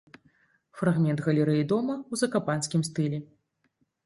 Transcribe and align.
Фрагмент 0.79 1.19
галерэі 1.27 1.67
дома 1.73 1.95
ў 1.99 2.13
закапанскім 2.23 2.81
стылі. 2.89 3.23